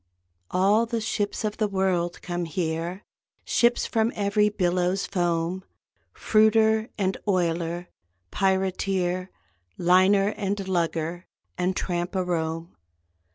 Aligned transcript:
All 0.49 0.87
the 0.87 0.99
ships 0.99 1.43
of 1.43 1.57
the 1.57 1.67
world 1.67 2.23
come 2.23 2.45
here, 2.45 3.03
Ships 3.45 3.85
from 3.85 4.11
every 4.15 4.49
billow's 4.49 5.05
foam; 5.05 5.63
Fruiter 6.11 6.89
and 6.97 7.17
oiler, 7.27 7.87
pirateer, 8.31 9.29
Liner 9.77 10.29
and 10.29 10.67
lugger 10.67 11.27
and 11.55 11.75
tramp 11.75 12.15
a 12.15 12.23
roam. 12.23 12.75